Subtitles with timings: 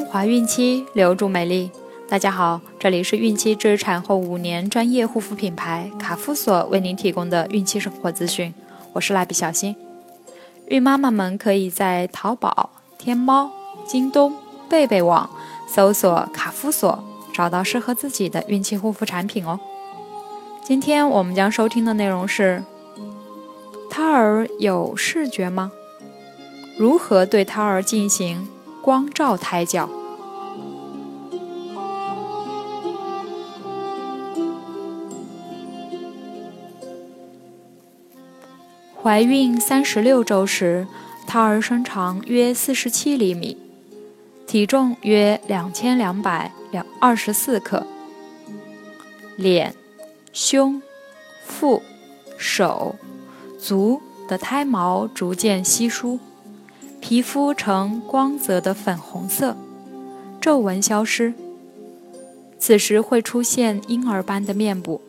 [0.00, 1.70] 怀孕期留住美丽。
[2.08, 8.54] 大家好，这里是孕期至产后五年专业护肤品牌卡夫索为您提供的孕期生活资讯。
[8.92, 9.74] 我是蜡笔小新。
[10.68, 13.50] 孕妈妈们可以在淘宝、天猫、
[13.86, 14.34] 京东、
[14.68, 15.28] 贝贝网
[15.66, 17.02] 搜索卡夫索，
[17.34, 19.58] 找到适合自己的孕期护肤产品哦。
[20.64, 22.62] 今天我们将收听的内容是：
[23.90, 25.72] 胎儿有视觉吗？
[26.78, 28.48] 如何对胎儿进行
[28.82, 29.88] 光照胎教？
[39.00, 40.86] 怀孕三十六周时，
[41.26, 43.56] 胎儿身长约四十七厘米，
[44.46, 47.86] 体重约两千两百两二十四克。
[49.36, 49.74] 脸、
[50.32, 50.82] 胸、
[51.44, 51.82] 腹、
[52.36, 52.96] 手、
[53.58, 56.20] 足的胎毛逐渐稀疏，
[57.02, 59.56] 皮肤呈光泽的粉红色，
[60.40, 61.34] 皱纹消失。
[62.60, 65.02] 此时会出现婴儿般的面部。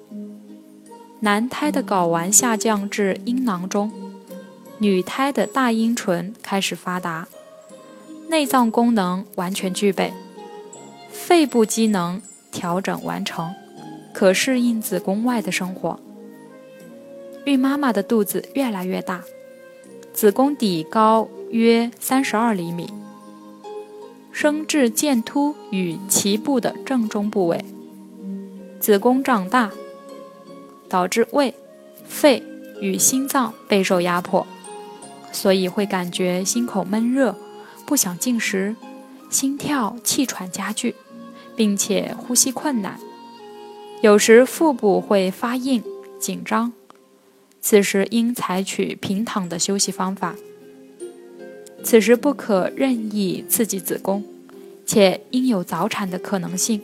[1.20, 3.92] 男胎的睾丸下降至阴囊中，
[4.80, 7.28] 女胎的大阴唇开始发达，
[8.28, 10.12] 内脏功能完全具备，
[11.12, 12.20] 肺部机能
[12.52, 13.54] 调整完成，
[14.12, 16.00] 可适应子宫外的生活。
[17.46, 19.22] 孕妈妈的肚子越来越大，
[20.14, 22.90] 子宫底高约三十二厘米，
[24.32, 27.66] 生至剑突与脐部的正中部位，
[28.80, 29.72] 子宫长大。
[30.90, 31.56] 导致胃、
[32.06, 32.44] 肺
[32.80, 34.46] 与心脏备受压迫，
[35.32, 37.36] 所以会感觉心口闷热，
[37.84, 38.76] 不想进食，
[39.28, 40.94] 心跳、气喘加剧，
[41.56, 43.00] 并且呼吸困难。
[44.02, 45.84] 有时腹部会发硬、
[46.20, 46.72] 紧张，
[47.66, 50.36] 此时应采取平躺的休息方法。
[51.82, 54.22] 此时不可任意刺激子宫，
[54.86, 56.82] 且应有早产的可能性，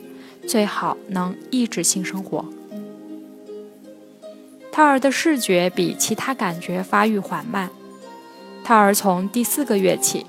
[0.48, 2.46] 最好能抑制性生活。
[4.72, 7.68] 胎儿的视觉比其他感觉发育缓慢，
[8.64, 10.24] 胎儿从第四个月起，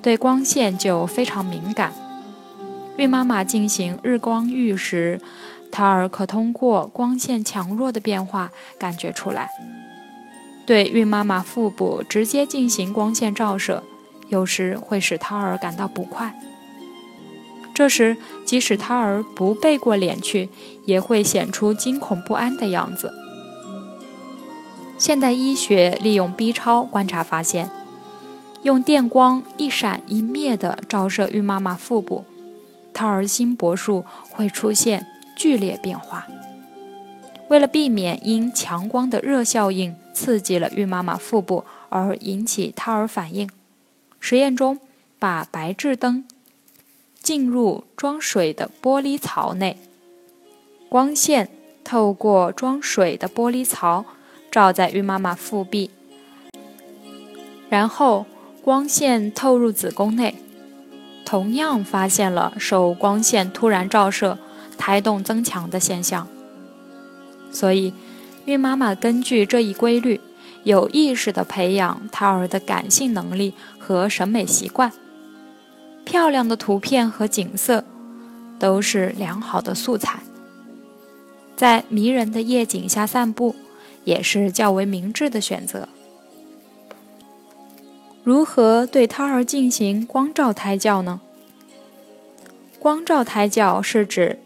[0.00, 1.92] 对光线就非常敏感。
[2.96, 5.20] 孕妈妈进行日光浴时，
[5.72, 9.50] 胎儿可通过光线强弱的变化感觉出来。
[10.66, 13.84] 对孕妈妈腹部直接进行光线照射，
[14.28, 16.36] 有时会使胎儿感到不快。
[17.72, 20.48] 这时，即使胎儿不背过脸去，
[20.86, 23.12] 也会显出惊恐不安的样子。
[24.98, 27.70] 现代医学利用 B 超观察发现，
[28.62, 32.24] 用电光一闪一灭地照射孕妈妈腹部，
[32.94, 35.06] 胎儿心搏数会出现
[35.36, 36.26] 剧烈变化。
[37.48, 43.50] 为了避免因强光的热效应刺激了孕妈妈腹部而引起胎儿反应，
[44.18, 44.80] 实验中
[45.18, 46.24] 把白炽灯
[47.20, 49.76] 进入装水的玻璃槽内，
[50.88, 51.50] 光线
[51.84, 54.06] 透过装水的玻璃槽。
[54.48, 55.90] 照在孕妈妈腹壁，
[57.68, 58.24] 然后
[58.62, 60.34] 光线透入子宫内，
[61.26, 64.38] 同样发现了受光线突然照射
[64.78, 66.26] 胎动增强的现象。
[67.52, 67.92] 所以，
[68.46, 70.20] 孕妈妈根据这一规律，
[70.64, 74.90] 有意识地培养胎儿的感性能力和审美习惯。
[76.04, 77.84] 漂亮的图片和景色
[78.58, 80.20] 都是良好的素材，
[81.56, 83.54] 在迷人的夜景下散步。
[84.04, 85.88] 也是较为明智的选择。
[88.22, 91.20] 如何对胎儿进行光照胎教呢？
[92.78, 94.38] 光照胎教是指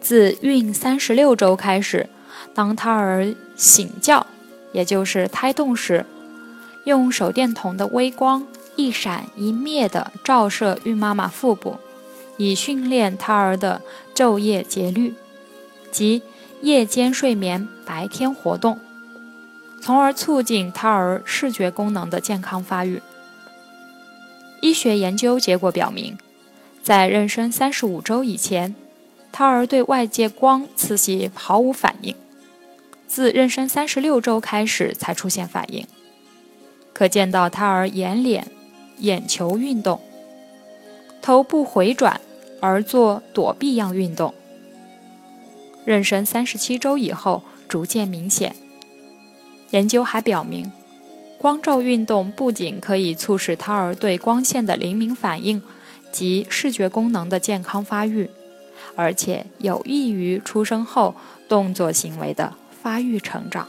[0.00, 2.08] 自孕三十六周开始，
[2.54, 4.26] 当胎儿醒觉，
[4.72, 6.06] 也就是胎动时，
[6.84, 8.46] 用手电筒的微光
[8.76, 11.78] 一闪一灭地照射孕妈妈腹部，
[12.36, 13.82] 以训练胎儿的
[14.14, 15.14] 昼夜节律，
[15.90, 16.22] 即
[16.62, 18.78] 夜间睡眠，白天活动。
[19.82, 23.00] 从而促进胎儿视觉功能的健康发育。
[24.60, 26.18] 医学研究结果表明，
[26.82, 28.74] 在妊娠三十五周以前，
[29.32, 32.14] 胎儿对外界光刺激毫无反应；
[33.10, 35.84] 自妊娠三十六周开始才出现反应。
[36.92, 38.44] 可见到胎儿眼睑、
[38.98, 40.00] 眼球运动，
[41.20, 42.20] 头部回转
[42.60, 44.32] 而做躲避样运动。
[45.84, 48.54] 妊娠三十七周以后逐渐明显。
[49.70, 50.70] 研究还表明，
[51.36, 55.60] 光照运动不仅可以促使胎儿对光线的灵敏反应
[56.12, 58.30] 及视觉功能的健康发育，
[58.94, 61.16] 而且有益于出生后
[61.48, 63.66] 动作行为的发育成长。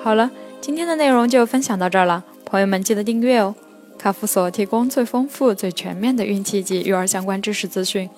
[0.00, 0.30] 好了
[0.62, 3.54] 今天的内容就分享到这儿了朋友们记得订阅哦。
[3.98, 8.08] 卡夫所提供最丰富最全面的孕期及育儿相关知识资讯。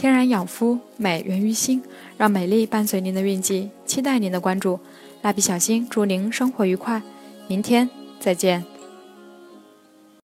[0.00, 1.82] 天然养肤，美源于心，
[2.16, 4.80] 让美丽伴随您的运气，期待您的关注。
[5.20, 7.02] 蜡笔小新祝您生活愉快，
[7.48, 7.86] 明天
[8.18, 8.69] 再见。